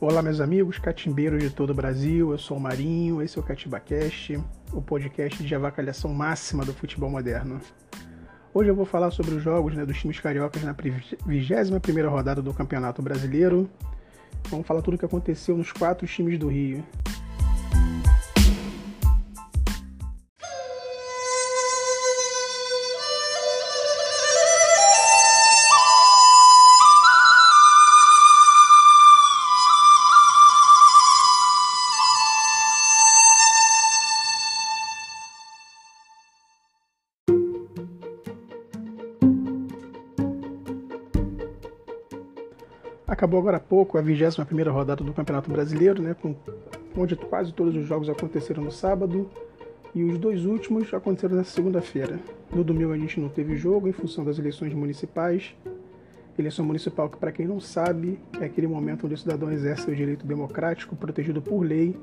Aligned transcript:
Olá, 0.00 0.22
meus 0.22 0.40
amigos 0.40 0.78
catimbeiros 0.78 1.42
de 1.42 1.50
todo 1.50 1.70
o 1.70 1.74
Brasil. 1.74 2.30
Eu 2.30 2.38
sou 2.38 2.56
o 2.56 2.60
Marinho, 2.60 3.20
esse 3.20 3.36
é 3.36 3.40
o 3.40 3.44
CatibaCast, 3.44 4.38
o 4.72 4.80
podcast 4.80 5.42
de 5.42 5.52
avacalhação 5.56 6.14
máxima 6.14 6.64
do 6.64 6.72
futebol 6.72 7.10
moderno. 7.10 7.60
Hoje 8.54 8.70
eu 8.70 8.76
vou 8.76 8.84
falar 8.84 9.10
sobre 9.10 9.34
os 9.34 9.42
jogos 9.42 9.74
né, 9.74 9.84
dos 9.84 9.98
times 9.98 10.20
cariocas 10.20 10.62
na 10.62 10.72
21 11.26 12.08
rodada 12.08 12.40
do 12.40 12.54
Campeonato 12.54 13.02
Brasileiro. 13.02 13.68
Vamos 14.48 14.68
falar 14.68 14.82
tudo 14.82 14.94
o 14.94 14.98
que 14.98 15.04
aconteceu 15.04 15.56
nos 15.56 15.72
quatro 15.72 16.06
times 16.06 16.38
do 16.38 16.46
Rio. 16.46 16.84
Acabou 43.28 43.40
agora 43.40 43.58
há 43.58 43.60
pouco 43.60 43.98
a 43.98 44.00
21 44.00 44.72
rodada 44.72 45.04
do 45.04 45.12
Campeonato 45.12 45.50
Brasileiro, 45.50 46.00
né, 46.00 46.14
com, 46.14 46.34
onde 46.96 47.14
quase 47.14 47.52
todos 47.52 47.76
os 47.76 47.86
jogos 47.86 48.08
aconteceram 48.08 48.64
no 48.64 48.72
sábado 48.72 49.28
e 49.94 50.02
os 50.02 50.16
dois 50.16 50.46
últimos 50.46 50.94
aconteceram 50.94 51.36
na 51.36 51.44
segunda-feira. 51.44 52.18
No 52.50 52.64
domingo 52.64 52.90
a 52.90 52.96
gente 52.96 53.20
não 53.20 53.28
teve 53.28 53.54
jogo 53.54 53.86
em 53.86 53.92
função 53.92 54.24
das 54.24 54.38
eleições 54.38 54.72
municipais. 54.72 55.54
Eleição 56.38 56.64
municipal 56.64 57.10
que, 57.10 57.18
para 57.18 57.30
quem 57.30 57.46
não 57.46 57.60
sabe, 57.60 58.18
é 58.40 58.46
aquele 58.46 58.66
momento 58.66 59.04
onde 59.04 59.14
o 59.14 59.18
cidadão 59.18 59.52
exerce 59.52 59.82
seu 59.82 59.94
direito 59.94 60.26
democrático 60.26 60.96
protegido 60.96 61.42
por 61.42 61.60
lei 61.60 61.94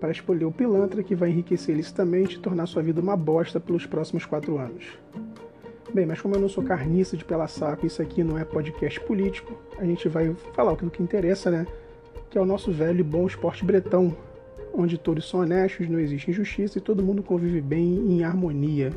para 0.00 0.10
escolher 0.10 0.46
o 0.46 0.50
pilantra 0.50 1.00
que 1.00 1.14
vai 1.14 1.30
enriquecer 1.30 1.76
ilicitamente 1.76 2.38
e 2.38 2.40
tornar 2.40 2.66
sua 2.66 2.82
vida 2.82 3.00
uma 3.00 3.16
bosta 3.16 3.60
pelos 3.60 3.86
próximos 3.86 4.26
quatro 4.26 4.58
anos. 4.58 4.98
Bem, 5.96 6.04
mas 6.04 6.20
como 6.20 6.34
eu 6.34 6.40
não 6.40 6.48
sou 6.50 6.62
carniça 6.62 7.16
de 7.16 7.24
pela 7.24 7.48
saco, 7.48 7.86
isso 7.86 8.02
aqui 8.02 8.22
não 8.22 8.36
é 8.36 8.44
podcast 8.44 9.00
político, 9.00 9.58
a 9.78 9.84
gente 9.86 10.10
vai 10.10 10.34
falar 10.52 10.72
o 10.72 10.76
que 10.76 11.02
interessa, 11.02 11.50
né? 11.50 11.66
Que 12.28 12.36
é 12.36 12.40
o 12.40 12.44
nosso 12.44 12.70
velho 12.70 13.00
e 13.00 13.02
bom 13.02 13.26
esporte 13.26 13.64
bretão, 13.64 14.14
onde 14.74 14.98
todos 14.98 15.26
são 15.26 15.40
honestos, 15.40 15.88
não 15.88 15.98
existe 15.98 16.30
injustiça 16.30 16.76
e 16.76 16.82
todo 16.82 17.02
mundo 17.02 17.22
convive 17.22 17.62
bem 17.62 18.12
em 18.12 18.22
harmonia. 18.22 18.92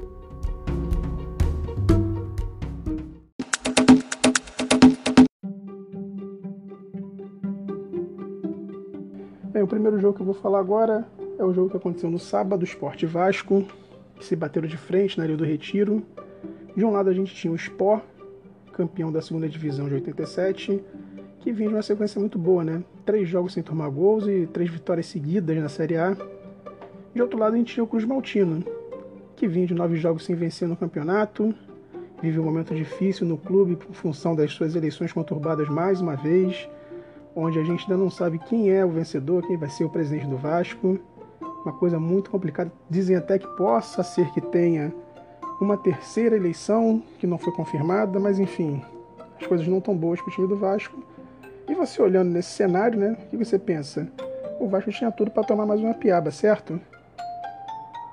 Bem, 9.54 9.64
o 9.64 9.68
primeiro 9.68 10.02
jogo 10.02 10.18
que 10.18 10.22
eu 10.22 10.26
vou 10.26 10.36
falar 10.36 10.60
agora 10.60 11.08
é 11.38 11.46
o 11.46 11.54
jogo 11.54 11.70
que 11.70 11.78
aconteceu 11.78 12.12
no 12.12 12.20
sábado, 12.20 12.66
Esporte 12.66 13.06
Vasco, 13.06 13.66
que 14.16 14.26
se 14.26 14.36
bateram 14.36 14.68
de 14.68 14.76
frente 14.76 15.18
na 15.18 15.24
Ilha 15.24 15.38
do 15.38 15.46
Retiro 15.46 16.06
de 16.76 16.86
um 16.86 16.92
lado 16.92 17.10
a 17.10 17.14
gente 17.14 17.34
tinha 17.34 17.52
o 17.52 17.56
Sport, 17.56 18.04
campeão 18.74 19.12
da 19.12 19.22
segunda 19.22 19.48
divisão 19.50 19.88
de 19.88 19.96
87, 19.96 20.82
que 21.40 21.52
vinha 21.52 21.70
de 21.70 21.76
uma 21.76 21.82
sequência 21.82 22.20
muito 22.20 22.38
boa, 22.38 22.64
né? 22.64 22.84
Três 23.06 23.28
jogos 23.28 23.54
sem 23.54 23.64
tomar 23.64 23.90
gols 23.90 24.28
e 24.28 24.48
três 24.48 24.70
vitórias 24.70 25.08
seguidas 25.08 25.58
na 25.58 25.70
Série 25.70 25.98
A. 25.98 26.16
De 27.14 27.22
outro 27.22 27.40
lado 27.40 27.56
a 27.56 27.58
gente 27.58 27.74
tinha 27.74 27.84
o 27.84 27.88
Cruz 27.88 28.06
Maltino, 28.06 28.64
que 29.36 29.48
vinha 29.48 29.66
de 29.66 29.74
nove 29.74 29.96
jogos 29.98 30.26
sem 30.26 30.36
vencer 30.36 30.68
no 30.68 30.76
campeonato, 30.76 31.54
vive 32.22 32.40
um 32.40 32.44
momento 32.44 32.76
difícil 32.76 33.26
no 33.26 33.38
clube 33.38 33.76
por 33.76 33.94
função 33.94 34.36
das 34.36 34.52
suas 34.52 34.76
eleições 34.76 35.12
conturbadas 35.12 35.68
mais 35.70 36.02
uma 36.02 36.16
vez, 36.16 36.70
onde 37.36 37.58
a 37.60 37.64
gente 37.64 37.84
ainda 37.84 37.98
não 37.98 38.10
sabe 38.10 38.38
quem 38.40 38.70
é 38.70 38.86
o 38.86 38.90
vencedor, 38.90 39.46
quem 39.48 39.58
vai 39.58 39.70
ser 39.70 39.86
o 39.86 39.90
presidente 39.90 40.28
do 40.28 40.38
Vasco. 40.38 41.00
Uma 41.64 41.74
coisa 41.74 42.00
muito 42.00 42.30
complicada. 42.30 42.72
Dizem 42.90 43.16
até 43.16 43.38
que 43.38 43.48
possa 43.56 44.04
ser 44.04 44.30
que 44.32 44.42
tenha 44.42 44.94
uma 45.60 45.78
terceira 45.78 46.36
eleição 46.36 47.04
que 47.20 47.28
não 47.28 47.38
foi 47.38 47.52
confirmada, 47.54 48.20
mas 48.20 48.40
enfim, 48.40 48.82
as 49.40 49.46
coisas 49.48 49.68
não 49.68 49.80
estão 49.80 49.96
boas 49.96 50.22
para 50.22 50.30
o 50.30 50.34
time 50.34 50.48
do 50.48 50.58
Vasco. 50.58 51.04
E 51.68 51.76
você 51.76 52.02
olhando 52.02 52.32
nesse 52.32 52.50
cenário, 52.50 53.00
né, 53.00 53.18
o 53.20 53.30
que 53.30 53.38
você 53.38 53.60
pensa? 53.60 54.08
O 54.60 54.68
Vasco 54.68 54.92
tinha 54.92 55.12
tudo 55.12 55.32
para 55.32 55.44
tomar 55.44 55.66
mais 55.66 55.80
uma 55.80 55.94
piaba, 55.94 56.32
certo? 56.32 56.80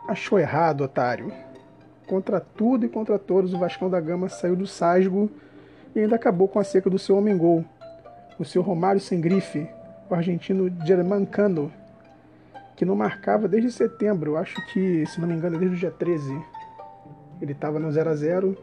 Achou 0.06 0.38
errado, 0.38 0.82
otário. 0.82 1.32
Contra 2.06 2.40
tudo 2.40 2.86
e 2.86 2.88
contra 2.88 3.18
todos, 3.18 3.52
o 3.52 3.58
Vascão 3.58 3.90
da 3.90 4.00
Gama 4.00 4.28
saiu 4.28 4.54
do 4.54 4.66
Sasgo 4.66 5.28
e 5.94 6.00
ainda 6.00 6.16
acabou 6.16 6.46
com 6.46 6.58
a 6.58 6.64
seca 6.64 6.88
do 6.88 6.98
seu 6.98 7.16
homem-gol, 7.16 7.64
o 8.38 8.44
seu 8.44 8.62
Romário 8.62 9.00
sem 9.00 9.20
grife, 9.20 9.68
o 10.08 10.14
argentino 10.14 10.70
Germancano, 10.84 11.72
que 12.76 12.84
não 12.84 12.94
marcava 12.94 13.48
desde 13.48 13.72
setembro, 13.72 14.36
acho 14.36 14.54
que, 14.72 15.06
se 15.06 15.20
não 15.20 15.26
me 15.26 15.34
engano, 15.34 15.58
desde 15.58 15.76
o 15.76 15.80
dia 15.80 15.90
13. 15.90 16.38
Ele 17.40 17.52
estava 17.52 17.78
no 17.78 17.90
0 17.90 18.10
a 18.10 18.14
0 18.14 18.56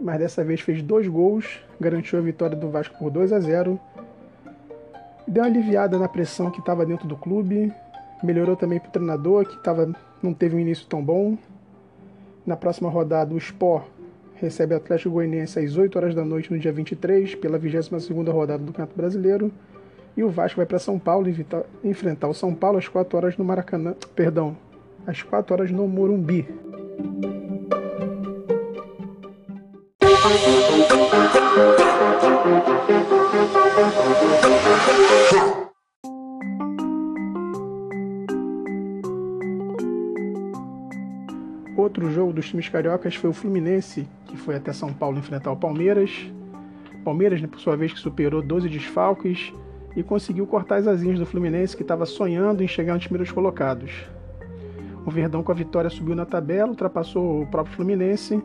mas 0.00 0.18
dessa 0.18 0.44
vez 0.44 0.60
fez 0.60 0.82
dois 0.82 1.06
gols, 1.08 1.62
garantiu 1.80 2.18
a 2.18 2.22
vitória 2.22 2.56
do 2.56 2.70
Vasco 2.70 2.96
por 2.98 3.10
2 3.10 3.32
a 3.32 3.40
0 3.40 3.78
Deu 5.26 5.44
uma 5.44 5.48
aliviada 5.48 5.98
na 5.98 6.08
pressão 6.08 6.50
que 6.50 6.58
estava 6.58 6.84
dentro 6.84 7.06
do 7.06 7.16
clube, 7.16 7.72
melhorou 8.22 8.56
também 8.56 8.80
para 8.80 8.88
o 8.88 8.92
treinador, 8.92 9.46
que 9.46 9.62
tava, 9.62 9.94
não 10.20 10.34
teve 10.34 10.56
um 10.56 10.58
início 10.58 10.86
tão 10.86 11.00
bom. 11.04 11.38
Na 12.44 12.56
próxima 12.56 12.90
rodada, 12.90 13.32
o 13.32 13.38
Sport 13.38 13.84
recebe 14.34 14.74
o 14.74 14.78
Atlético 14.78 15.10
Goianiense 15.10 15.60
às 15.60 15.76
8 15.76 15.96
horas 15.96 16.14
da 16.16 16.24
noite 16.24 16.52
no 16.52 16.58
dia 16.58 16.72
23, 16.72 17.36
pela 17.36 17.60
22ª 17.60 18.32
rodada 18.32 18.64
do 18.64 18.72
Campeonato 18.72 18.96
Brasileiro. 18.96 19.52
E 20.16 20.24
o 20.24 20.30
Vasco 20.30 20.56
vai 20.56 20.66
para 20.66 20.80
São 20.80 20.98
Paulo 20.98 21.28
enfrentar 21.84 22.26
o 22.26 22.34
São 22.34 22.52
Paulo 22.52 22.78
às 22.78 22.88
4 22.88 23.16
horas 23.16 23.36
no 23.36 23.44
Maracanã, 23.44 23.94
perdão, 24.16 24.56
às 25.06 25.22
4 25.22 25.54
horas 25.54 25.70
no 25.70 25.86
Morumbi. 25.86 26.48
Outro 41.74 42.10
jogo 42.10 42.34
dos 42.34 42.46
times 42.46 42.68
cariocas 42.68 43.14
foi 43.14 43.30
o 43.30 43.32
Fluminense, 43.32 44.06
que 44.26 44.36
foi 44.36 44.56
até 44.56 44.74
São 44.74 44.92
Paulo 44.92 45.16
enfrentar 45.16 45.52
o 45.52 45.56
Palmeiras. 45.56 46.30
Palmeiras, 47.02 47.40
né, 47.40 47.48
por 47.48 47.58
sua 47.58 47.74
vez, 47.74 47.94
que 47.94 47.98
superou 47.98 48.42
12 48.42 48.68
desfalques 48.68 49.54
e 49.96 50.02
conseguiu 50.02 50.46
cortar 50.46 50.76
as 50.76 50.86
asinhas 50.86 51.18
do 51.18 51.24
Fluminense, 51.24 51.74
que 51.74 51.82
estava 51.82 52.04
sonhando 52.04 52.62
em 52.62 52.68
chegar 52.68 52.92
nos 52.92 53.06
primeiros 53.06 53.32
colocados. 53.32 53.90
O 55.06 55.10
Verdão, 55.10 55.42
com 55.42 55.50
a 55.50 55.54
vitória, 55.54 55.88
subiu 55.88 56.14
na 56.14 56.26
tabela, 56.26 56.68
ultrapassou 56.68 57.40
o 57.40 57.46
próprio 57.46 57.74
Fluminense 57.74 58.42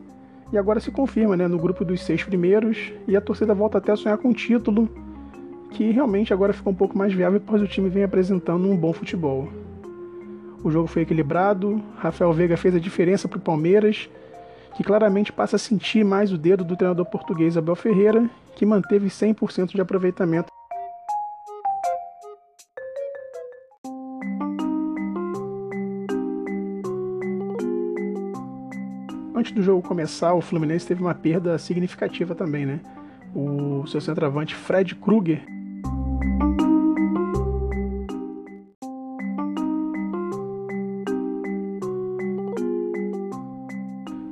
e 0.56 0.58
agora 0.58 0.80
se 0.80 0.90
confirma 0.90 1.36
né, 1.36 1.50
no 1.50 1.58
grupo 1.58 1.84
dos 1.84 2.02
seis 2.02 2.24
primeiros 2.24 2.94
e 3.06 3.18
a 3.18 3.20
torcida 3.20 3.54
volta 3.54 3.78
até 3.78 3.92
a 3.92 3.96
sonhar 3.98 4.18
com 4.18 4.30
o 4.30 4.34
título, 4.34 4.88
que 5.72 5.92
realmente 5.92 6.32
agora 6.32 6.54
ficou 6.54 6.72
um 6.72 6.76
pouco 6.76 6.98
mais 6.98 7.12
viável 7.12 7.42
pois 7.46 7.62
o 7.62 7.68
time 7.68 7.90
vem 7.90 8.06
apresentando 8.06 8.66
um 8.66 8.78
bom 8.78 8.94
futebol. 8.94 9.50
O 10.64 10.72
jogo 10.72 10.88
foi 10.88 11.02
equilibrado, 11.02 11.84
Rafael 11.98 12.32
Veiga 12.32 12.56
fez 12.56 12.74
a 12.74 12.80
diferença 12.80 13.28
para 13.28 13.38
o 13.38 13.42
Palmeiras, 13.42 14.10
que 14.78 14.84
claramente 14.84 15.32
passa 15.32 15.58
a 15.58 15.60
sentir 15.60 16.06
mais 16.06 16.32
o 16.32 16.38
dedo 16.38 16.64
do 16.64 16.78
treinador 16.78 17.06
português 17.06 17.58
Abel 17.58 17.76
Ferreira, 17.76 18.30
que 18.56 18.66
manteve 18.66 19.08
100% 19.08 19.74
de 19.74 19.82
aproveitamento 19.82 20.55
Antes 29.46 29.54
do 29.54 29.62
jogo 29.62 29.88
começar, 29.88 30.34
o 30.34 30.42
Fluminense 30.42 30.88
teve 30.88 31.04
uma 31.04 31.14
perda 31.14 31.56
significativa 31.60 32.34
também, 32.34 32.66
né? 32.66 32.80
O 33.36 33.86
seu 33.86 34.02
centroavante 34.02 34.56
Fred 34.56 34.96
Krueger 34.96 35.46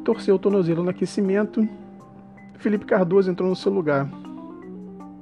torceu 0.03 0.33
o 0.33 0.39
tornozelo 0.39 0.81
no 0.81 0.89
aquecimento. 0.89 1.69
Felipe 2.57 2.85
Cardoso 2.85 3.29
entrou 3.29 3.47
no 3.47 3.55
seu 3.55 3.71
lugar. 3.71 4.09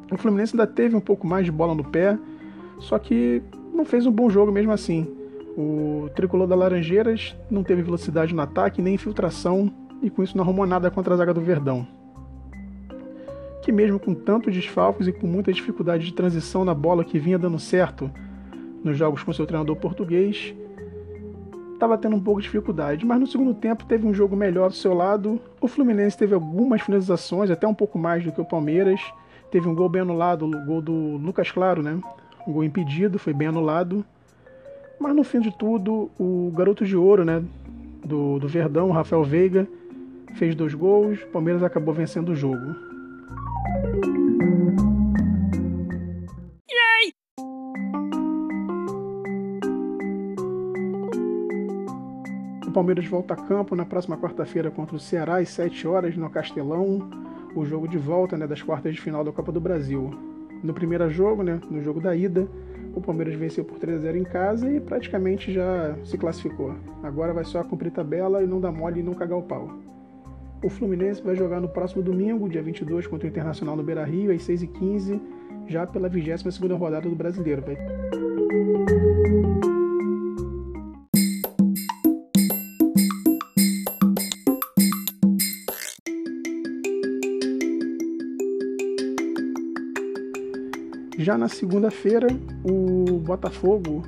O 0.10 0.18
Fluminense 0.18 0.56
ainda 0.56 0.66
teve 0.66 0.96
um 0.96 1.02
pouco 1.02 1.28
mais 1.28 1.44
de 1.44 1.52
bola 1.52 1.76
no 1.76 1.84
pé, 1.84 2.18
só 2.80 2.98
que 2.98 3.44
não 3.74 3.84
fez 3.84 4.06
um 4.06 4.12
bom 4.12 4.30
jogo 4.30 4.54
mesmo 4.54 4.72
assim. 4.72 5.06
O 5.58 6.10
tricolor 6.16 6.48
da 6.48 6.56
Laranjeiras 6.56 7.36
não 7.50 7.64
teve 7.64 7.82
velocidade 7.82 8.34
no 8.34 8.42
ataque 8.42 8.82
nem 8.82 8.96
infiltração 8.96 9.72
e 10.02 10.10
com 10.10 10.24
isso 10.24 10.36
não 10.36 10.44
arrumou 10.44 10.66
nada 10.66 10.90
contra 10.90 11.14
a 11.14 11.18
zaga 11.18 11.34
do 11.34 11.42
Verdão. 11.42 11.86
Que 13.62 13.72
mesmo 13.72 14.00
com 14.00 14.14
tantos 14.14 14.54
desfalques 14.54 15.08
e 15.08 15.12
com 15.12 15.28
muita 15.28 15.54
dificuldade 15.54 16.06
de 16.06 16.14
transição 16.14 16.66
na 16.66 16.74
bola 16.74 17.04
que 17.04 17.20
vinha 17.20 17.38
dando 17.38 17.60
certo 17.60 18.10
nos 18.84 18.98
jogos 18.98 19.22
com 19.22 19.32
seu 19.32 19.46
treinador 19.46 19.76
português, 19.76 20.56
estava 21.74 21.98
tendo 21.98 22.16
um 22.16 22.20
pouco 22.20 22.42
de 22.42 22.46
dificuldade, 22.46 23.06
mas 23.06 23.20
no 23.20 23.28
segundo 23.28 23.54
tempo 23.54 23.86
teve 23.86 24.08
um 24.08 24.14
jogo 24.14 24.36
melhor 24.36 24.70
do 24.70 24.76
seu 24.76 24.94
lado. 24.94 25.40
O 25.60 25.68
Fluminense 25.68 26.18
teve 26.18 26.34
algumas 26.34 26.82
finalizações, 26.82 27.52
até 27.52 27.68
um 27.68 27.74
pouco 27.74 28.00
mais 28.00 28.24
do 28.24 28.32
que 28.32 28.42
o 28.42 28.46
Palmeiras. 28.46 29.02
Teve 29.52 29.68
um 29.68 29.76
gol 29.76 29.90
bem 29.90 30.02
anulado, 30.02 30.46
o 30.46 30.66
gol 30.66 30.82
do 30.82 31.18
Lucas 31.18 31.52
Claro, 31.52 31.84
né? 31.84 32.00
um 32.48 32.54
gol 32.54 32.64
impedido, 32.64 33.20
foi 33.20 33.34
bem 33.34 33.48
anulado. 33.48 34.06
Mas 35.02 35.16
no 35.16 35.24
fim 35.24 35.40
de 35.40 35.50
tudo, 35.50 36.12
o 36.20 36.54
garoto 36.56 36.86
de 36.86 36.96
ouro, 36.96 37.26
né, 37.26 37.44
do, 38.06 38.38
do 38.38 38.48
Verdão, 38.48 38.92
Rafael 38.92 39.24
Veiga, 39.24 39.68
fez 40.36 40.54
dois 40.54 40.76
gols, 40.76 41.24
o 41.24 41.28
Palmeiras 41.30 41.64
acabou 41.64 41.92
vencendo 41.92 42.30
o 42.30 42.36
jogo. 42.36 42.76
O 52.68 52.72
Palmeiras 52.72 53.06
volta 53.08 53.34
a 53.34 53.38
campo 53.38 53.76
na 53.76 53.84
próxima 53.84 54.16
quarta-feira 54.16 54.70
contra 54.70 54.96
o 54.96 55.00
Ceará 55.00 55.38
às 55.38 55.50
7 55.50 55.88
horas 55.88 56.16
no 56.16 56.30
Castelão, 56.30 57.10
o 57.56 57.66
jogo 57.66 57.88
de 57.88 57.98
volta 57.98 58.38
né, 58.38 58.46
das 58.46 58.62
quartas 58.62 58.94
de 58.94 59.02
final 59.02 59.24
da 59.24 59.32
Copa 59.32 59.52
do 59.52 59.60
Brasil. 59.60 60.14
No 60.64 60.76
primeiro 60.76 61.10
jogo, 61.10 61.42
né, 61.42 61.60
no 61.72 61.82
jogo 61.82 62.00
da 62.00 62.16
ida, 62.16 62.48
o 62.94 63.02
Palmeiras 63.02 63.36
venceu 63.36 63.64
por 63.64 63.80
3 63.80 63.98
a 63.98 64.02
0 64.02 64.18
em 64.18 64.24
casa 64.24 64.72
e 64.72 64.80
praticamente 64.80 65.52
já 65.54 65.96
se 66.04 66.18
classificou. 66.18 66.76
Agora 67.04 67.34
vai 67.34 67.46
só 67.46 67.64
cumprir 67.64 67.92
tabela 67.92 68.44
e 68.44 68.48
não 68.48 68.60
dar 68.60 68.72
mole 68.72 69.00
e 69.00 69.04
não 69.04 69.14
cagar 69.14 69.38
o 69.38 69.44
pau. 69.44 69.70
O 70.64 70.70
Fluminense 70.70 71.22
vai 71.24 71.36
jogar 71.36 71.60
no 71.60 71.68
próximo 71.68 72.04
domingo, 72.04 72.48
dia 72.48 72.62
22, 72.62 73.08
contra 73.08 73.28
o 73.28 73.30
Internacional 73.30 73.76
no 73.76 73.84
Beira-Rio, 73.84 74.32
às 74.32 74.44
6h15, 74.44 75.20
já 75.68 75.88
pela 75.88 76.10
22ª 76.10 76.78
rodada 76.78 77.10
do 77.10 77.16
Brasileiro. 77.16 77.64
Vai... 77.64 78.21
Já 91.18 91.38
na 91.38 91.50
segunda-feira, 91.50 92.28
o 92.64 93.20
Botafogo 93.20 94.04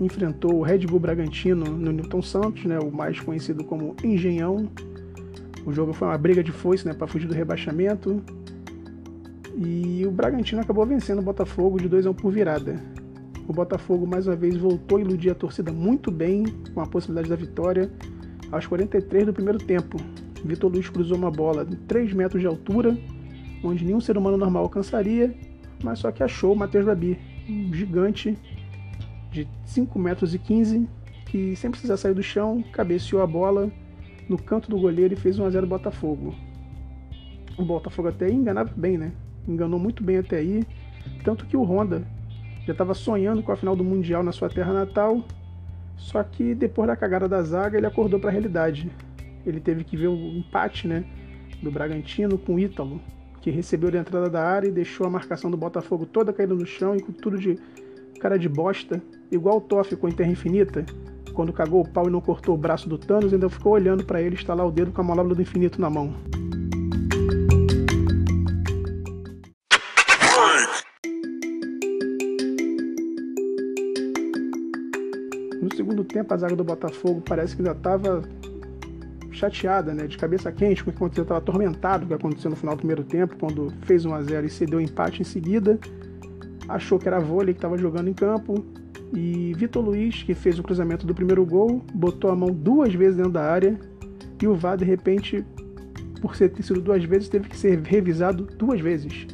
enfrentou 0.00 0.56
o 0.56 0.62
Red 0.62 0.86
Bull 0.86 0.98
Bragantino 0.98 1.64
no 1.64 1.92
Newton 1.92 2.22
Santos, 2.22 2.64
né, 2.64 2.78
o 2.78 2.90
mais 2.90 3.18
conhecido 3.20 3.64
como 3.64 3.94
Engenhão. 4.02 4.68
O 5.64 5.72
jogo 5.72 5.92
foi 5.92 6.08
uma 6.08 6.18
briga 6.18 6.42
de 6.42 6.52
foice 6.52 6.86
né, 6.86 6.92
para 6.92 7.06
fugir 7.06 7.26
do 7.26 7.34
rebaixamento. 7.34 8.22
E 9.56 10.04
o 10.06 10.10
Bragantino 10.10 10.60
acabou 10.60 10.84
vencendo 10.86 11.20
o 11.20 11.22
Botafogo 11.22 11.78
de 11.78 11.88
2 11.88 12.06
a 12.06 12.10
1 12.10 12.14
por 12.14 12.32
virada. 12.32 12.80
O 13.46 13.52
Botafogo 13.52 14.06
mais 14.06 14.26
uma 14.26 14.36
vez 14.36 14.56
voltou 14.56 14.98
a 14.98 15.00
iludir 15.00 15.30
a 15.30 15.34
torcida 15.34 15.72
muito 15.72 16.10
bem 16.10 16.44
com 16.74 16.80
a 16.80 16.86
possibilidade 16.86 17.30
da 17.30 17.36
vitória. 17.36 17.90
Aos 18.52 18.66
43 18.66 19.26
do 19.26 19.32
primeiro 19.32 19.58
tempo, 19.58 19.96
Vitor 20.44 20.70
Luiz 20.70 20.88
cruzou 20.88 21.16
uma 21.16 21.30
bola 21.30 21.64
de 21.64 21.76
3 21.76 22.12
metros 22.12 22.40
de 22.40 22.46
altura, 22.46 22.96
onde 23.64 23.84
nenhum 23.84 24.00
ser 24.00 24.16
humano 24.16 24.36
normal 24.36 24.64
alcançaria, 24.64 25.34
mas 25.82 25.98
só 26.00 26.10
que 26.10 26.22
achou 26.22 26.52
o 26.52 26.56
Matheus 26.56 26.84
Babi, 26.84 27.18
um 27.48 27.72
gigante 27.72 28.36
de 29.30 29.46
5 29.64 29.98
metros 29.98 30.34
e 30.34 30.38
15, 30.38 30.88
que 31.26 31.54
sem 31.56 31.70
precisar 31.70 31.96
sair 31.96 32.14
do 32.14 32.22
chão, 32.22 32.64
cabeceou 32.72 33.22
a 33.22 33.26
bola 33.26 33.70
no 34.28 34.36
canto 34.36 34.70
do 34.70 34.78
goleiro 34.78 35.14
e 35.14 35.16
fez 35.16 35.38
1 35.38 35.44
a 35.44 35.50
0 35.50 35.66
Botafogo. 35.66 36.34
O 37.56 37.64
Botafogo 37.64 38.08
até 38.08 38.30
enganava 38.30 38.72
bem, 38.76 38.96
né? 38.98 39.12
Enganou 39.46 39.78
muito 39.78 40.02
bem 40.02 40.18
até 40.18 40.36
aí, 40.36 40.64
tanto 41.24 41.46
que 41.46 41.56
o 41.56 41.62
Honda 41.62 42.06
já 42.66 42.72
estava 42.72 42.94
sonhando 42.94 43.42
com 43.42 43.50
a 43.50 43.56
final 43.56 43.74
do 43.74 43.82
Mundial 43.82 44.22
na 44.22 44.32
sua 44.32 44.48
terra 44.48 44.72
natal, 44.72 45.24
só 45.96 46.22
que 46.22 46.54
depois 46.54 46.86
da 46.86 46.96
cagada 46.96 47.26
da 47.26 47.42
zaga 47.42 47.78
ele 47.78 47.86
acordou 47.86 48.20
para 48.20 48.28
a 48.28 48.32
realidade. 48.32 48.90
Ele 49.46 49.60
teve 49.60 49.84
que 49.84 49.96
ver 49.96 50.08
o 50.08 50.14
empate, 50.14 50.86
né, 50.86 51.04
do 51.62 51.70
Bragantino 51.70 52.36
com 52.36 52.54
o 52.54 52.58
Ítalo, 52.58 53.00
que 53.40 53.50
recebeu 53.50 53.90
da 53.90 53.98
entrada 53.98 54.28
da 54.28 54.42
área 54.42 54.68
e 54.68 54.72
deixou 54.72 55.06
a 55.06 55.10
marcação 55.10 55.50
do 55.50 55.56
Botafogo 55.56 56.06
toda 56.06 56.32
caída 56.32 56.54
no 56.54 56.66
chão 56.66 56.96
e 56.96 57.00
com 57.00 57.12
tudo 57.12 57.38
de 57.38 57.58
cara 58.18 58.38
de 58.38 58.48
bosta, 58.48 59.00
igual 59.30 59.58
o 59.58 59.60
Toff 59.60 59.90
ficou 59.90 60.08
em 60.10 60.12
Terra 60.12 60.30
Infinita, 60.30 60.84
quando 61.38 61.52
cagou 61.52 61.82
o 61.82 61.88
pau 61.88 62.08
e 62.08 62.10
não 62.10 62.20
cortou 62.20 62.56
o 62.56 62.58
braço 62.58 62.88
do 62.88 62.98
Thanos, 62.98 63.32
ainda 63.32 63.48
ficou 63.48 63.72
olhando 63.72 64.04
para 64.04 64.20
ele 64.20 64.34
estalar 64.34 64.66
o 64.66 64.72
dedo 64.72 64.90
com 64.90 65.00
a 65.00 65.04
manobra 65.04 65.36
do 65.36 65.40
infinito 65.40 65.80
na 65.80 65.88
mão. 65.88 66.12
No 75.62 75.76
segundo 75.76 76.02
tempo, 76.02 76.34
a 76.34 76.36
zaga 76.36 76.56
do 76.56 76.64
Botafogo 76.64 77.22
parece 77.24 77.54
que 77.54 77.62
ainda 77.62 77.70
estava 77.70 78.22
chateada, 79.38 79.94
né, 79.94 80.06
de 80.06 80.18
cabeça 80.18 80.50
quente 80.50 80.82
com 80.82 80.90
o 80.90 80.92
que 80.92 80.98
aconteceu, 80.98 81.22
estava 81.22 81.38
atormentado 81.38 82.04
o 82.04 82.08
que 82.08 82.14
aconteceu 82.14 82.50
no 82.50 82.56
final 82.56 82.74
do 82.74 82.78
primeiro 82.78 83.04
tempo, 83.04 83.36
quando 83.38 83.72
fez 83.82 84.04
1 84.04 84.14
a 84.14 84.22
0 84.22 84.46
e 84.46 84.50
cedeu 84.50 84.80
empate 84.80 85.22
em 85.22 85.24
seguida. 85.24 85.78
Achou 86.68 86.98
que 86.98 87.08
era 87.08 87.18
vôlei 87.18 87.54
que 87.54 87.58
estava 87.58 87.78
jogando 87.78 88.08
em 88.08 88.12
campo. 88.12 88.64
E 89.14 89.54
Vitor 89.56 89.82
Luiz, 89.82 90.22
que 90.22 90.34
fez 90.34 90.58
o 90.58 90.62
cruzamento 90.62 91.06
do 91.06 91.14
primeiro 91.14 91.44
gol, 91.46 91.82
botou 91.94 92.30
a 92.30 92.36
mão 92.36 92.50
duas 92.50 92.92
vezes 92.92 93.16
dentro 93.16 93.32
da 93.32 93.42
área. 93.42 93.78
E 94.40 94.46
o 94.46 94.54
VAR, 94.54 94.76
de 94.76 94.84
repente, 94.84 95.44
por 96.20 96.36
ser 96.36 96.50
ter 96.50 96.62
sido 96.62 96.80
duas 96.80 97.02
vezes, 97.04 97.28
teve 97.28 97.48
que 97.48 97.56
ser 97.56 97.80
revisado 97.80 98.44
duas 98.44 98.80
vezes. 98.80 99.26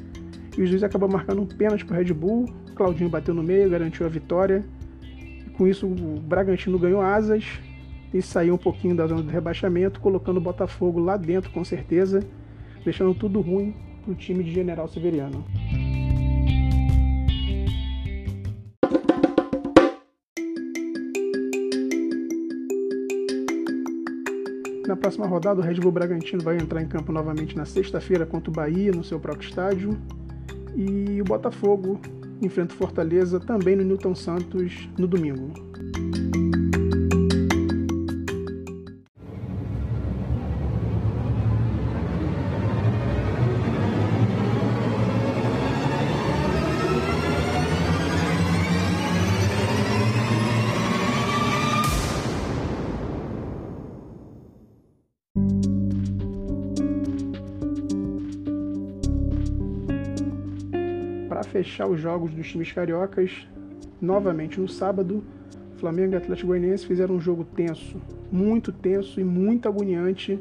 E 0.57 0.63
o 0.63 0.67
juiz 0.67 0.85
acabou 0.85 1.09
marcando 1.09 1.43
um 1.43 1.47
pênalti 1.47 1.85
para 1.85 1.95
o 1.95 1.99
Red 1.99 2.13
Bull. 2.13 2.45
Claudinho 2.77 3.11
bateu 3.11 3.35
no 3.35 3.43
meio, 3.43 3.69
garantiu 3.69 4.07
a 4.07 4.09
vitória. 4.09 4.65
E 5.03 5.51
com 5.51 5.67
isso, 5.67 5.87
o 5.87 6.21
Bragantino 6.21 6.79
ganhou 6.79 7.01
asas 7.01 7.45
e 8.15 8.23
saiu 8.23 8.55
um 8.55 8.59
pouquinho 8.59 8.95
da 8.95 9.09
zona 9.09 9.23
do 9.23 9.31
rebaixamento, 9.31 10.01
colocando 10.01 10.37
o 10.37 10.41
Botafogo 10.41 11.01
lá 11.01 11.17
dentro 11.17 11.51
com 11.51 11.65
certeza, 11.65 12.25
deixando 12.85 13.13
tudo 13.13 13.41
ruim 13.41 13.75
para 14.05 14.13
o 14.13 14.15
time 14.15 14.45
de 14.45 14.53
General 14.53 14.87
Severiano. 14.87 15.45
Na 24.87 24.95
próxima 24.95 25.27
rodada, 25.27 25.61
o 25.61 25.65
Red 25.65 25.81
Bull 25.81 25.91
Bragantino 25.91 26.43
vai 26.43 26.57
entrar 26.57 26.81
em 26.81 26.87
campo 26.87 27.11
novamente 27.11 27.57
na 27.57 27.65
sexta-feira 27.65 28.25
contra 28.25 28.51
o 28.51 28.53
Bahia, 28.53 28.93
no 28.93 29.03
seu 29.03 29.19
próprio 29.19 29.49
estádio. 29.49 29.99
E 30.77 31.21
o 31.21 31.25
Botafogo 31.25 31.99
enfrenta 32.41 32.75
o 32.75 32.77
Fortaleza 32.77 33.41
também 33.41 33.75
no 33.75 33.83
Newton 33.83 34.15
Santos 34.15 34.89
no 34.97 35.09
domingo. 35.09 35.53
Fechar 61.55 61.87
os 61.87 62.01
jogos 62.01 62.33
dos 62.33 62.51
times 62.51 62.73
cariocas, 62.73 63.47
novamente 64.03 64.61
no 64.61 64.67
sábado, 64.67 65.23
Flamengo 65.77 66.15
e 66.15 66.17
Atlético 66.17 66.49
Goianiense 66.49 66.85
fizeram 66.85 67.15
um 67.15 67.21
jogo 67.21 67.45
tenso, 67.45 68.03
muito 68.33 68.73
tenso 68.73 69.21
e 69.21 69.25
muito 69.25 69.69
agoniante, 69.69 70.37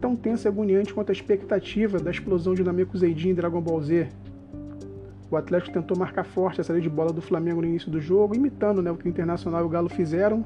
tão 0.00 0.16
tenso 0.16 0.44
e 0.44 0.48
agoniante 0.48 0.92
quanto 0.92 1.10
a 1.10 1.12
expectativa 1.12 2.00
da 2.00 2.10
explosão 2.10 2.52
de 2.52 2.64
Nameku 2.64 2.98
Zeidin 2.98 3.28
em 3.28 3.34
Dragon 3.34 3.60
Ball 3.60 3.80
Z. 3.80 4.08
O 5.30 5.36
Atlético 5.36 5.72
tentou 5.72 5.96
marcar 5.96 6.24
forte 6.24 6.60
a 6.60 6.64
saída 6.64 6.82
de 6.82 6.90
bola 6.90 7.12
do 7.12 7.22
Flamengo 7.22 7.60
no 7.60 7.68
início 7.68 7.88
do 7.88 8.00
jogo, 8.00 8.34
imitando 8.34 8.82
né, 8.82 8.90
o 8.90 8.96
que 8.96 9.06
o 9.06 9.08
Internacional 9.08 9.62
e 9.62 9.64
o 9.64 9.68
Galo 9.68 9.88
fizeram, 9.88 10.44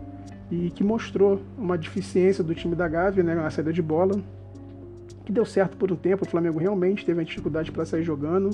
e 0.50 0.70
que 0.70 0.84
mostrou 0.84 1.40
uma 1.56 1.78
deficiência 1.78 2.44
do 2.44 2.54
time 2.54 2.74
da 2.74 2.86
Gávea 2.86 3.24
né, 3.24 3.34
na 3.34 3.48
saída 3.48 3.72
de 3.72 3.80
bola, 3.80 4.20
que 5.24 5.32
deu 5.32 5.46
certo 5.46 5.78
por 5.78 5.90
um 5.90 5.96
tempo, 5.96 6.26
o 6.26 6.28
Flamengo 6.28 6.58
realmente 6.58 7.06
teve 7.06 7.24
dificuldade 7.24 7.72
para 7.72 7.86
sair 7.86 8.02
jogando, 8.02 8.50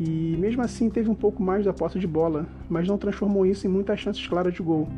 e 0.00 0.34
mesmo 0.38 0.62
assim 0.62 0.88
teve 0.88 1.10
um 1.10 1.14
pouco 1.14 1.42
mais 1.42 1.66
da 1.66 1.74
posse 1.74 1.98
de 1.98 2.06
bola, 2.06 2.46
mas 2.70 2.88
não 2.88 2.96
transformou 2.96 3.44
isso 3.44 3.66
em 3.66 3.70
muitas 3.70 4.00
chances 4.00 4.26
claras 4.26 4.54
de 4.54 4.62
gol. 4.62 4.88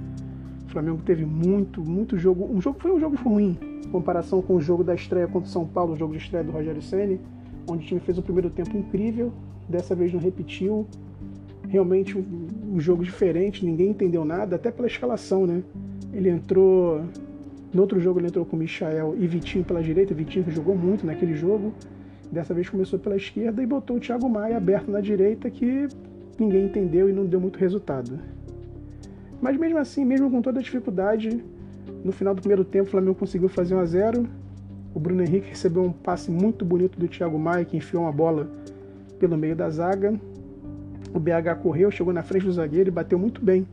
O 0.65 0.71
Flamengo 0.71 1.03
teve 1.05 1.27
muito, 1.27 1.83
muito 1.83 2.17
jogo. 2.17 2.49
Um 2.49 2.61
jogo 2.61 2.79
foi 2.81 2.93
um 2.93 3.01
jogo 3.01 3.17
ruim, 3.17 3.59
em 3.85 3.89
comparação 3.89 4.41
com 4.41 4.55
o 4.55 4.61
jogo 4.61 4.85
da 4.85 4.95
estreia 4.95 5.27
contra 5.27 5.49
o 5.49 5.53
São 5.53 5.67
Paulo, 5.67 5.95
o 5.95 5.97
jogo 5.97 6.13
de 6.13 6.21
estreia 6.23 6.45
do 6.45 6.53
Rogério 6.53 6.81
Ceni, 6.81 7.21
onde 7.69 7.85
o 7.85 7.87
time 7.89 8.01
fez 8.01 8.17
o 8.17 8.23
primeiro 8.23 8.49
tempo 8.49 8.77
incrível, 8.77 9.33
dessa 9.69 9.93
vez 9.93 10.13
não 10.13 10.21
repetiu. 10.21 10.87
Realmente 11.69 12.17
um, 12.17 12.47
um 12.75 12.81
jogo 12.81 13.03
diferente, 13.03 13.67
ninguém 13.67 13.91
entendeu 13.91 14.25
nada, 14.25 14.55
até 14.55 14.71
pela 14.71 14.87
escalação, 14.87 15.49
né? 15.49 15.65
Ele 16.13 16.31
entrou 16.31 17.03
no 17.75 17.81
outro 17.81 17.99
jogo 17.99 18.21
ele 18.21 18.27
entrou 18.29 18.45
com 18.45 18.55
o 18.55 18.59
Michael 18.59 19.17
e 19.19 19.27
Vitinho 19.27 19.65
pela 19.65 19.83
direita, 19.83 20.15
Vitinho 20.15 20.45
que 20.45 20.51
jogou 20.53 20.77
muito 20.77 21.05
naquele 21.05 21.35
jogo. 21.35 21.73
Dessa 22.33 22.55
vez 22.55 22.67
começou 22.67 22.99
pela 22.99 23.15
esquerda 23.15 23.63
e 23.63 23.67
botou 23.67 23.99
o 23.99 24.01
Thiago 24.01 24.27
Maia 24.27 24.57
aberto 24.57 24.91
na 24.91 25.03
direita, 25.03 25.51
que 25.51 25.87
ninguém 26.39 26.65
entendeu 26.65 27.07
e 27.07 27.13
não 27.13 27.27
deu 27.27 27.39
muito 27.39 27.59
resultado. 27.59 28.19
Mas 29.39 29.59
mesmo 29.59 29.77
assim, 29.77 30.03
mesmo 30.03 30.31
com 30.31 30.41
toda 30.41 30.59
a 30.59 30.63
dificuldade, 30.63 31.45
no 32.03 32.11
final 32.11 32.35
do 32.35 32.41
primeiro 32.41 32.65
tempo 32.65 32.89
o 32.89 32.91
Flamengo 32.91 33.17
conseguiu 33.17 33.51
fazer 33.51 33.75
1 33.75 33.81
a 33.81 33.85
0. 33.85 34.29
O 34.95 34.99
Bruno 34.99 35.23
Henrique 35.23 35.51
recebeu 35.51 35.83
um 35.83 35.93
passe 35.93 36.31
muito 36.31 36.65
bonito 36.65 36.99
do 36.99 37.07
Thiago 37.07 37.39
Maia, 37.39 37.67
que 37.67 37.77
enfiou 37.77 38.05
uma 38.05 38.13
bola 38.13 38.49
pelo 39.19 39.37
meio 39.37 39.55
da 39.55 39.69
zaga. 39.69 40.19
O 41.13 41.21
BH 41.21 41.61
correu, 41.63 41.91
chegou 41.91 42.15
na 42.15 42.23
frente 42.23 42.47
do 42.47 42.53
zagueiro 42.53 42.89
e 42.89 42.91
bateu 42.91 43.19
muito 43.19 43.45
bem. 43.45 43.67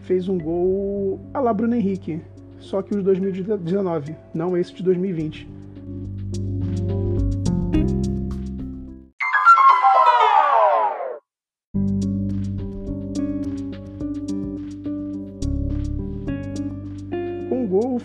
Fez 0.00 0.28
um 0.28 0.36
gol 0.36 1.20
a 1.32 1.38
lá 1.38 1.54
Bruno 1.54 1.76
Henrique, 1.76 2.20
só 2.58 2.82
que 2.82 2.92
o 2.92 2.98
de 2.98 3.04
2019, 3.04 4.16
não 4.34 4.56
esse 4.56 4.74
de 4.74 4.82
2020. 4.82 5.48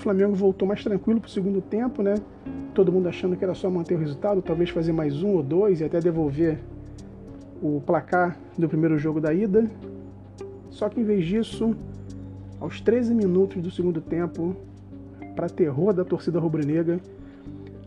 Flamengo 0.05 0.35
voltou 0.35 0.67
mais 0.67 0.83
tranquilo 0.83 1.19
para 1.19 1.27
o 1.27 1.31
segundo 1.31 1.59
tempo, 1.61 2.03
né? 2.03 2.13
Todo 2.75 2.91
mundo 2.91 3.09
achando 3.09 3.35
que 3.35 3.43
era 3.43 3.55
só 3.55 3.71
manter 3.71 3.95
o 3.95 3.97
resultado, 3.97 4.39
talvez 4.39 4.69
fazer 4.69 4.93
mais 4.93 5.23
um 5.23 5.29
ou 5.29 5.41
dois 5.41 5.81
e 5.81 5.83
até 5.83 5.99
devolver 5.99 6.59
o 7.59 7.81
placar 7.83 8.37
do 8.55 8.69
primeiro 8.69 8.99
jogo 8.99 9.19
da 9.19 9.33
ida. 9.33 9.67
Só 10.69 10.89
que 10.89 11.01
em 11.01 11.03
vez 11.03 11.25
disso, 11.25 11.75
aos 12.59 12.79
13 12.79 13.15
minutos 13.15 13.59
do 13.63 13.71
segundo 13.71 13.99
tempo, 13.99 14.55
para 15.35 15.49
terror 15.49 15.91
da 15.91 16.05
torcida 16.05 16.39
rubro-negra, 16.39 16.99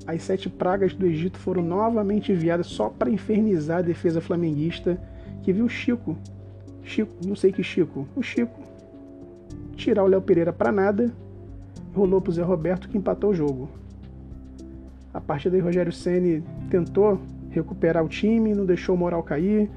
as 0.05 0.21
sete 0.25 0.51
pragas 0.51 0.95
do 0.95 1.07
Egito 1.07 1.39
foram 1.39 1.63
novamente 1.63 2.33
enviadas 2.33 2.67
só 2.67 2.89
para 2.89 3.09
infernizar 3.09 3.79
a 3.79 3.83
defesa 3.83 4.21
flamenguista, 4.21 5.01
que 5.45 5.53
viu 5.53 5.69
Chico, 5.69 6.17
Chico, 6.83 7.13
não 7.25 7.37
sei 7.37 7.53
que 7.53 7.63
Chico, 7.63 8.09
o 8.17 8.23
Chico, 8.25 8.59
tirar 9.77 10.03
o 10.03 10.09
Léo 10.09 10.21
Pereira 10.21 10.53
para 10.53 10.73
nada, 10.73 11.15
rolou 11.99 12.21
para 12.21 12.31
o 12.31 12.33
Zé 12.33 12.43
Roberto 12.43 12.89
que 12.89 12.97
empatou 12.97 13.31
o 13.31 13.35
jogo. 13.35 13.69
A 15.13 15.21
partir 15.21 15.51
daí, 15.51 15.61
Rogério 15.61 15.93
Ceni 15.93 16.45
tentou 16.71 17.21
recuperar 17.51 18.05
o 18.05 18.09
time, 18.09 18.55
não 18.55 18.65
deixou 18.65 18.95
o 18.95 18.99
moral 18.99 19.23
cair, 19.23 19.69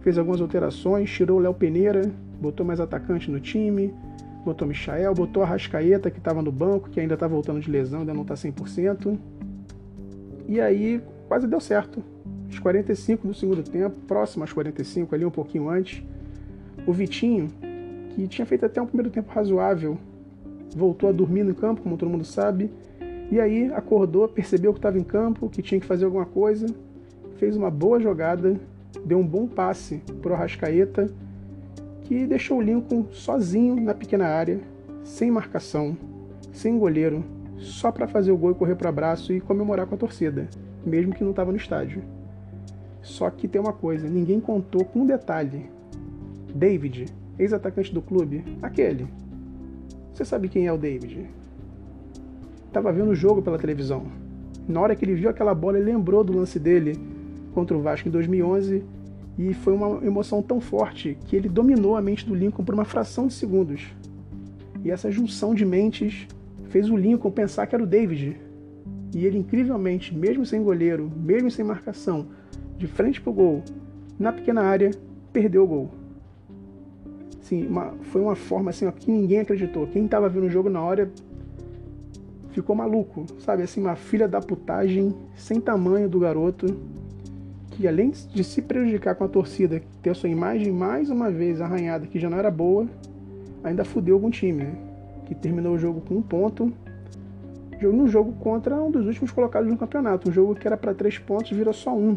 fez 0.00 0.18
algumas 0.18 0.40
alterações, 0.40 1.10
tirou 1.10 1.38
o 1.38 1.40
Léo 1.40 1.54
Pereira, 1.54 2.02
botou 2.40 2.66
mais 2.66 2.80
atacante 2.80 3.30
no 3.30 3.40
time, 3.40 3.94
botou 4.44 4.68
Michael, 4.68 5.14
botou 5.14 5.42
a 5.42 5.46
Rascaeta 5.46 6.10
que 6.10 6.18
estava 6.18 6.42
no 6.42 6.52
banco, 6.52 6.90
que 6.90 7.00
ainda 7.00 7.14
está 7.14 7.26
voltando 7.26 7.60
de 7.60 7.70
lesão, 7.70 8.00
ainda 8.00 8.12
não 8.12 8.22
está 8.22 8.34
100%. 8.34 9.18
E 10.48 10.60
aí 10.60 11.00
quase 11.28 11.46
deu 11.46 11.60
certo. 11.60 12.02
Os 12.50 12.58
45 12.58 13.28
do 13.28 13.32
segundo 13.34 13.62
tempo, 13.62 13.96
próximo 14.06 14.42
aos 14.42 14.52
45, 14.52 15.14
ali 15.14 15.24
um 15.24 15.30
pouquinho 15.30 15.68
antes, 15.68 16.02
o 16.86 16.92
Vitinho, 16.92 17.48
que 18.10 18.26
tinha 18.26 18.44
feito 18.44 18.66
até 18.66 18.82
um 18.82 18.86
primeiro 18.86 19.10
tempo 19.10 19.30
razoável, 19.32 19.96
voltou 20.74 21.08
a 21.08 21.12
dormir 21.12 21.44
no 21.44 21.54
campo, 21.54 21.82
como 21.82 21.96
todo 21.96 22.10
mundo 22.10 22.24
sabe, 22.24 22.70
e 23.30 23.38
aí 23.38 23.72
acordou, 23.72 24.28
percebeu 24.28 24.72
que 24.72 24.78
estava 24.78 24.98
em 24.98 25.04
campo, 25.04 25.48
que 25.48 25.62
tinha 25.62 25.80
que 25.80 25.86
fazer 25.86 26.04
alguma 26.04 26.26
coisa, 26.26 26.66
fez 27.36 27.56
uma 27.56 27.70
boa 27.70 28.00
jogada, 28.00 28.60
deu 29.04 29.18
um 29.18 29.26
bom 29.26 29.46
passe 29.46 30.02
para 30.20 30.32
o 30.32 30.34
Arrascaeta, 30.34 31.10
que 32.02 32.26
deixou 32.26 32.58
o 32.58 32.60
Lincoln 32.60 33.06
sozinho 33.12 33.76
na 33.80 33.94
pequena 33.94 34.26
área, 34.26 34.60
sem 35.04 35.30
marcação, 35.30 35.96
sem 36.52 36.76
goleiro, 36.78 37.24
só 37.56 37.92
para 37.92 38.08
fazer 38.08 38.32
o 38.32 38.36
gol 38.36 38.50
e 38.50 38.54
correr 38.54 38.74
para 38.74 38.86
o 38.86 38.88
abraço 38.88 39.32
e 39.32 39.40
comemorar 39.40 39.86
com 39.86 39.94
a 39.94 39.98
torcida, 39.98 40.48
mesmo 40.84 41.14
que 41.14 41.22
não 41.22 41.30
estava 41.30 41.52
no 41.52 41.56
estádio. 41.56 42.02
Só 43.00 43.30
que 43.30 43.46
tem 43.46 43.60
uma 43.60 43.72
coisa, 43.72 44.08
ninguém 44.08 44.40
contou 44.40 44.84
com 44.84 45.00
um 45.00 45.06
detalhe. 45.06 45.70
David, 46.54 47.06
ex-atacante 47.38 47.94
do 47.94 48.02
clube, 48.02 48.44
aquele. 48.60 49.06
Você 50.20 50.26
sabe 50.26 50.50
quem 50.50 50.66
é 50.66 50.72
o 50.72 50.76
David? 50.76 51.30
Tava 52.70 52.92
vendo 52.92 53.12
o 53.12 53.14
jogo 53.14 53.40
pela 53.40 53.58
televisão. 53.58 54.04
Na 54.68 54.78
hora 54.78 54.94
que 54.94 55.02
ele 55.02 55.14
viu 55.14 55.30
aquela 55.30 55.54
bola, 55.54 55.78
ele 55.78 55.90
lembrou 55.90 56.22
do 56.22 56.36
lance 56.36 56.58
dele 56.58 56.92
contra 57.54 57.74
o 57.74 57.80
Vasco 57.80 58.06
em 58.06 58.10
2011 58.10 58.84
e 59.38 59.54
foi 59.54 59.72
uma 59.72 60.04
emoção 60.04 60.42
tão 60.42 60.60
forte 60.60 61.16
que 61.24 61.34
ele 61.34 61.48
dominou 61.48 61.96
a 61.96 62.02
mente 62.02 62.26
do 62.26 62.34
Lincoln 62.34 62.62
por 62.62 62.74
uma 62.74 62.84
fração 62.84 63.28
de 63.28 63.32
segundos. 63.32 63.86
E 64.84 64.90
essa 64.90 65.10
junção 65.10 65.54
de 65.54 65.64
mentes 65.64 66.28
fez 66.68 66.90
o 66.90 66.98
Lincoln 66.98 67.30
pensar 67.30 67.66
que 67.66 67.74
era 67.74 67.82
o 67.82 67.86
David. 67.86 68.36
E 69.14 69.24
ele, 69.24 69.38
incrivelmente, 69.38 70.14
mesmo 70.14 70.44
sem 70.44 70.62
goleiro, 70.62 71.10
mesmo 71.16 71.50
sem 71.50 71.64
marcação, 71.64 72.26
de 72.76 72.86
frente 72.86 73.22
para 73.22 73.30
o 73.30 73.34
gol, 73.34 73.62
na 74.18 74.30
pequena 74.30 74.60
área, 74.60 74.90
perdeu 75.32 75.64
o 75.64 75.66
gol. 75.66 75.99
Assim, 77.50 77.66
uma, 77.66 77.94
foi 78.12 78.22
uma 78.22 78.36
forma 78.36 78.70
assim, 78.70 78.86
ó, 78.86 78.92
que 78.92 79.10
ninguém 79.10 79.40
acreditou. 79.40 79.84
Quem 79.88 80.04
estava 80.04 80.28
vendo 80.28 80.46
o 80.46 80.50
jogo 80.50 80.70
na 80.70 80.80
hora 80.80 81.10
ficou 82.52 82.76
maluco, 82.76 83.26
sabe? 83.40 83.64
Assim, 83.64 83.80
uma 83.80 83.96
filha 83.96 84.28
da 84.28 84.40
putagem 84.40 85.12
sem 85.34 85.60
tamanho 85.60 86.08
do 86.08 86.20
garoto 86.20 86.76
que 87.70 87.88
além 87.88 88.10
de 88.10 88.44
se 88.44 88.62
prejudicar 88.62 89.16
com 89.16 89.24
a 89.24 89.28
torcida, 89.28 89.82
ter 90.00 90.10
a 90.10 90.14
sua 90.14 90.28
imagem 90.28 90.70
mais 90.70 91.10
uma 91.10 91.28
vez 91.28 91.60
arranhada, 91.60 92.06
que 92.06 92.20
já 92.20 92.30
não 92.30 92.38
era 92.38 92.50
boa, 92.52 92.86
ainda 93.64 93.84
fudeu 93.84 94.14
algum 94.14 94.30
time, 94.30 94.62
né? 94.62 94.74
Que 95.26 95.34
terminou 95.34 95.74
o 95.74 95.78
jogo 95.78 96.00
com 96.02 96.16
um 96.16 96.22
ponto, 96.22 96.72
num 97.82 98.06
jogo 98.06 98.32
contra 98.34 98.76
um 98.76 98.92
dos 98.92 99.06
últimos 99.06 99.32
colocados 99.32 99.68
no 99.68 99.76
campeonato. 99.76 100.28
Um 100.28 100.32
jogo 100.32 100.54
que 100.54 100.68
era 100.68 100.76
para 100.76 100.94
três 100.94 101.18
pontos 101.18 101.50
virou 101.50 101.72
só 101.72 101.96
um. 101.96 102.16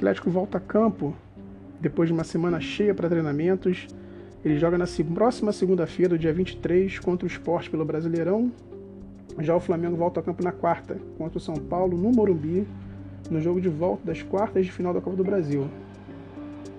Atlético 0.00 0.30
volta 0.30 0.56
a 0.56 0.60
campo 0.60 1.14
depois 1.78 2.08
de 2.08 2.12
uma 2.14 2.24
semana 2.24 2.58
cheia 2.58 2.94
para 2.94 3.06
treinamentos. 3.06 3.86
Ele 4.42 4.58
joga 4.58 4.78
na 4.78 4.86
próxima 5.14 5.52
segunda-feira, 5.52 6.16
dia 6.16 6.32
23, 6.32 6.98
contra 7.00 7.26
o 7.26 7.30
Sport 7.30 7.68
pelo 7.68 7.84
Brasileirão. 7.84 8.50
Já 9.40 9.54
o 9.54 9.60
Flamengo 9.60 9.96
volta 9.96 10.20
a 10.20 10.22
campo 10.22 10.42
na 10.42 10.52
quarta, 10.52 10.96
contra 11.18 11.36
o 11.36 11.40
São 11.40 11.54
Paulo, 11.54 11.98
no 11.98 12.10
Morumbi, 12.12 12.66
no 13.30 13.42
jogo 13.42 13.60
de 13.60 13.68
volta 13.68 14.06
das 14.06 14.22
quartas 14.22 14.64
de 14.64 14.72
final 14.72 14.94
da 14.94 15.02
Copa 15.02 15.18
do 15.18 15.22
Brasil. 15.22 15.68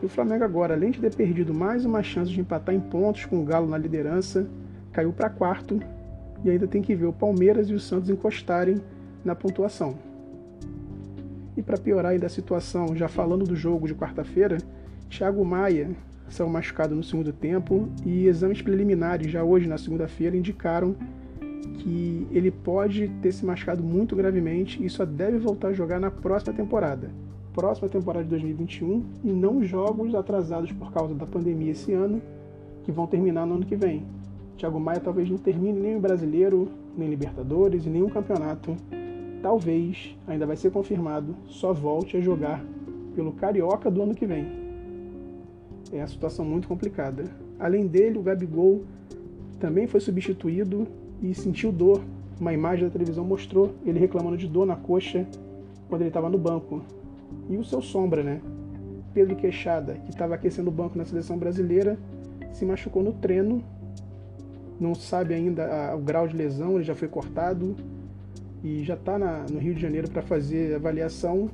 E 0.01 0.05
o 0.07 0.09
Flamengo 0.09 0.43
agora, 0.43 0.73
além 0.73 0.89
de 0.89 0.99
ter 0.99 1.13
perdido 1.13 1.53
mais 1.53 1.85
uma 1.85 2.01
chance 2.01 2.31
de 2.31 2.41
empatar 2.41 2.73
em 2.73 2.79
pontos 2.79 3.25
com 3.25 3.39
o 3.39 3.45
Galo 3.45 3.69
na 3.69 3.77
liderança, 3.77 4.47
caiu 4.91 5.13
para 5.13 5.29
quarto 5.29 5.79
e 6.43 6.49
ainda 6.49 6.67
tem 6.67 6.81
que 6.81 6.95
ver 6.95 7.05
o 7.05 7.13
Palmeiras 7.13 7.69
e 7.69 7.75
o 7.75 7.79
Santos 7.79 8.09
encostarem 8.09 8.81
na 9.23 9.35
pontuação. 9.35 10.10
E 11.55 11.61
para 11.61 11.77
piorar 11.77 12.13
ainda 12.13 12.27
a 12.27 12.29
situação, 12.29 12.95
já 12.95 13.07
falando 13.07 13.45
do 13.45 13.55
jogo 13.55 13.87
de 13.87 13.93
quarta-feira, 13.93 14.57
Thiago 15.09 15.43
Maia 15.43 15.91
saiu 16.29 16.49
machucado 16.49 16.95
no 16.95 17.03
segundo 17.03 17.33
tempo 17.33 17.89
e 18.05 18.25
exames 18.25 18.61
preliminares 18.61 19.29
já 19.29 19.43
hoje 19.43 19.67
na 19.67 19.77
segunda-feira 19.77 20.37
indicaram 20.37 20.95
que 21.79 22.27
ele 22.31 22.51
pode 22.51 23.09
ter 23.21 23.31
se 23.31 23.45
machucado 23.45 23.83
muito 23.83 24.15
gravemente 24.15 24.83
e 24.83 24.89
só 24.89 25.03
deve 25.03 25.37
voltar 25.37 25.69
a 25.69 25.73
jogar 25.73 25.99
na 25.99 26.09
próxima 26.09 26.53
temporada. 26.53 27.11
Próxima 27.53 27.89
temporada 27.89 28.23
de 28.23 28.29
2021 28.29 29.03
e 29.25 29.31
não 29.31 29.61
jogos 29.61 30.15
atrasados 30.15 30.71
por 30.71 30.93
causa 30.93 31.13
da 31.13 31.25
pandemia 31.25 31.71
esse 31.71 31.91
ano, 31.91 32.21
que 32.83 32.91
vão 32.91 33.05
terminar 33.05 33.45
no 33.45 33.55
ano 33.55 33.65
que 33.65 33.75
vem. 33.75 34.05
Thiago 34.57 34.79
Maia 34.79 35.01
talvez 35.01 35.29
não 35.29 35.37
termine 35.37 35.77
nem 35.79 35.97
o 35.97 35.99
brasileiro, 35.99 36.69
nem 36.97 37.09
Libertadores 37.09 37.85
e 37.85 37.89
nem 37.89 38.03
o 38.03 38.09
campeonato 38.09 38.77
talvez, 39.41 40.15
ainda 40.27 40.45
vai 40.45 40.55
ser 40.55 40.71
confirmado, 40.71 41.35
só 41.47 41.73
volte 41.73 42.17
a 42.17 42.21
jogar 42.21 42.63
pelo 43.15 43.31
Carioca 43.33 43.89
do 43.89 44.01
ano 44.01 44.15
que 44.15 44.25
vem. 44.25 44.47
É 45.91 45.97
uma 45.97 46.07
situação 46.07 46.45
muito 46.45 46.67
complicada. 46.67 47.25
Além 47.59 47.87
dele, 47.87 48.17
o 48.17 48.21
Gabigol 48.21 48.83
também 49.59 49.87
foi 49.87 49.99
substituído 49.99 50.87
e 51.21 51.33
sentiu 51.33 51.71
dor. 51.71 52.01
Uma 52.39 52.53
imagem 52.53 52.85
da 52.85 52.91
televisão 52.91 53.25
mostrou 53.25 53.71
ele 53.85 53.99
reclamando 53.99 54.37
de 54.37 54.47
dor 54.47 54.65
na 54.65 54.75
coxa 54.75 55.27
quando 55.89 56.01
ele 56.01 56.09
estava 56.09 56.29
no 56.29 56.37
banco. 56.37 56.81
E 57.49 57.57
o 57.57 57.63
seu 57.63 57.81
sombra, 57.81 58.23
né? 58.23 58.41
Pedro 59.13 59.35
Queixada, 59.35 59.95
que 60.05 60.11
estava 60.11 60.35
aquecendo 60.35 60.69
o 60.69 60.73
banco 60.73 60.97
na 60.97 61.03
seleção 61.03 61.37
brasileira, 61.37 61.99
se 62.53 62.65
machucou 62.65 63.03
no 63.03 63.11
treino. 63.11 63.61
Não 64.79 64.95
sabe 64.95 65.33
ainda 65.33 65.93
o 65.95 65.99
grau 65.99 66.27
de 66.27 66.35
lesão, 66.35 66.75
ele 66.75 66.83
já 66.83 66.95
foi 66.95 67.07
cortado 67.07 67.75
e 68.63 68.83
já 68.83 68.93
está 68.93 69.17
no 69.17 69.59
Rio 69.59 69.73
de 69.73 69.81
Janeiro 69.81 70.09
para 70.09 70.21
fazer 70.21 70.75
avaliação, 70.75 71.49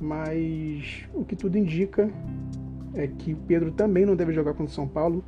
mas 0.00 1.04
o 1.14 1.24
que 1.24 1.36
tudo 1.36 1.56
indica 1.58 2.10
é 2.94 3.06
que 3.06 3.34
o 3.34 3.36
Pedro 3.36 3.70
também 3.70 4.06
não 4.06 4.16
deve 4.16 4.32
jogar 4.32 4.52
contra 4.52 4.72
o 4.72 4.74
São 4.74 4.88
Paulo. 4.88 5.22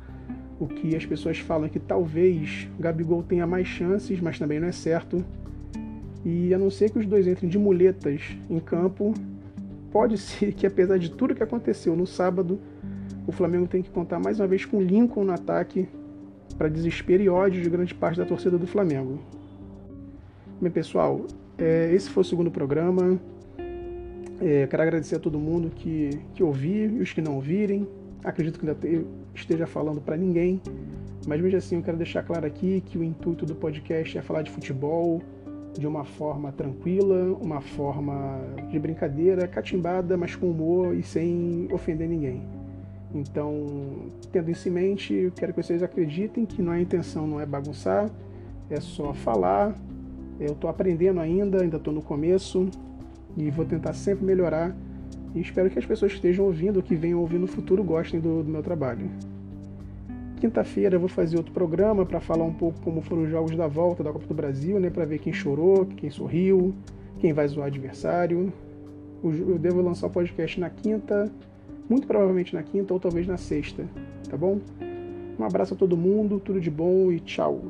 O 0.59 0.67
que 0.67 0.95
as 0.95 1.05
pessoas 1.05 1.37
falam 1.39 1.67
é 1.67 1.69
que 1.69 1.79
talvez 1.79 2.67
Gabigol 2.79 3.23
tenha 3.23 3.47
mais 3.47 3.67
chances, 3.67 4.19
mas 4.19 4.37
também 4.37 4.59
não 4.59 4.67
é 4.67 4.71
certo. 4.71 5.23
E 6.25 6.53
a 6.53 6.57
não 6.57 6.69
ser 6.69 6.89
que 6.89 6.99
os 6.99 7.05
dois 7.05 7.27
entrem 7.27 7.49
de 7.49 7.57
muletas 7.57 8.21
em 8.49 8.59
campo, 8.59 9.13
pode 9.91 10.17
ser 10.19 10.53
que 10.53 10.65
apesar 10.65 10.97
de 10.97 11.11
tudo 11.11 11.35
que 11.35 11.43
aconteceu 11.43 11.95
no 11.95 12.05
sábado, 12.05 12.59
o 13.25 13.31
Flamengo 13.31 13.67
tem 13.67 13.81
que 13.81 13.89
contar 13.89 14.19
mais 14.19 14.39
uma 14.39 14.47
vez 14.47 14.65
com 14.65 14.81
Lincoln 14.81 15.23
no 15.23 15.31
ataque 15.31 15.87
para 16.57 16.67
desespero 16.67 17.23
e 17.23 17.29
ódio 17.29 17.61
de 17.61 17.69
grande 17.69 17.93
parte 17.93 18.17
da 18.17 18.25
torcida 18.25 18.57
do 18.57 18.67
Flamengo. 18.67 19.19
Bem, 20.61 20.69
pessoal, 20.69 21.21
é, 21.57 21.89
esse 21.93 22.09
foi 22.09 22.19
o 22.19 22.25
segundo 22.25 22.51
programa. 22.51 23.17
É, 24.41 24.67
quero 24.67 24.83
agradecer 24.83 25.15
a 25.15 25.19
todo 25.19 25.39
mundo 25.39 25.71
que, 25.73 26.19
que 26.35 26.43
ouvir 26.43 26.91
e 26.91 26.99
os 26.99 27.13
que 27.13 27.21
não 27.21 27.35
ouvirem. 27.35 27.87
Acredito 28.21 28.59
que 28.59 28.67
ainda 28.67 28.77
esteja 29.33 29.65
falando 29.65 30.01
para 30.01 30.17
ninguém, 30.17 30.61
mas 31.25 31.39
mesmo 31.39 31.57
assim 31.57 31.77
eu 31.77 31.81
quero 31.81 31.95
deixar 31.95 32.23
claro 32.23 32.45
aqui 32.45 32.83
que 32.85 32.97
o 32.97 33.03
intuito 33.05 33.45
do 33.45 33.55
podcast 33.55 34.17
é 34.17 34.21
falar 34.21 34.41
de 34.41 34.51
futebol 34.51 35.21
de 35.79 35.87
uma 35.87 36.03
forma 36.03 36.51
tranquila, 36.51 37.37
uma 37.39 37.61
forma 37.61 38.41
de 38.69 38.77
brincadeira, 38.77 39.47
catimbada, 39.47 40.17
mas 40.17 40.35
com 40.35 40.51
humor 40.51 40.93
e 40.93 41.01
sem 41.01 41.69
ofender 41.71 42.09
ninguém. 42.09 42.41
Então, 43.15 44.09
tendo 44.29 44.51
isso 44.51 44.67
em 44.67 44.71
mente, 44.71 45.13
eu 45.13 45.31
quero 45.31 45.53
que 45.53 45.63
vocês 45.63 45.81
acreditem 45.81 46.45
que 46.45 46.61
a 46.67 46.81
intenção 46.81 47.25
não 47.25 47.39
é 47.39 47.45
bagunçar, 47.45 48.09
é 48.69 48.81
só 48.81 49.13
falar. 49.13 49.73
Eu 50.39 50.53
estou 50.53 50.69
aprendendo 50.69 51.19
ainda, 51.19 51.61
ainda 51.61 51.77
estou 51.77 51.93
no 51.93 52.01
começo 52.01 52.67
e 53.35 53.49
vou 53.49 53.65
tentar 53.65 53.93
sempre 53.93 54.25
melhorar. 54.25 54.75
E 55.35 55.41
espero 55.41 55.69
que 55.69 55.77
as 55.77 55.85
pessoas 55.85 56.11
que 56.11 56.17
estejam 56.17 56.45
ouvindo, 56.45 56.81
que 56.81 56.95
venham 56.95 57.19
ouvir 57.19 57.37
no 57.37 57.47
futuro, 57.47 57.83
gostem 57.83 58.19
do, 58.19 58.43
do 58.43 58.49
meu 58.49 58.63
trabalho. 58.63 59.09
Quinta-feira 60.39 60.95
eu 60.95 60.99
vou 60.99 61.09
fazer 61.09 61.35
outro 61.35 61.51
programa 61.51 62.05
para 62.05 62.21
falar 62.21 62.45
um 62.45 62.53
pouco 62.53 62.79
como 62.81 63.01
foram 63.01 63.23
os 63.23 63.29
jogos 63.29 63.55
da 63.57 63.67
volta 63.67 64.01
da 64.01 64.11
Copa 64.11 64.25
do 64.25 64.33
Brasil, 64.33 64.79
né, 64.79 64.89
para 64.89 65.03
ver 65.03 65.19
quem 65.19 65.33
chorou, 65.33 65.85
quem 65.85 66.09
sorriu, 66.09 66.73
quem 67.19 67.33
vai 67.33 67.45
zoar 67.47 67.65
o 67.65 67.67
adversário. 67.67 68.51
Eu 69.21 69.59
devo 69.59 69.81
lançar 69.81 70.07
o 70.07 70.09
podcast 70.09 70.57
na 70.57 70.69
quinta, 70.69 71.29
muito 71.89 72.07
provavelmente 72.07 72.55
na 72.55 72.63
quinta 72.63 72.93
ou 72.93 72.99
talvez 73.01 73.27
na 73.27 73.35
sexta, 73.35 73.85
tá 74.29 74.37
bom? 74.37 74.59
Um 75.37 75.43
abraço 75.43 75.73
a 75.73 75.77
todo 75.77 75.97
mundo, 75.97 76.39
tudo 76.39 76.61
de 76.61 76.71
bom 76.71 77.11
e 77.11 77.19
tchau. 77.19 77.61